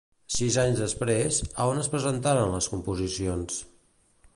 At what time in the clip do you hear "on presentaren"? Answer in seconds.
1.75-2.59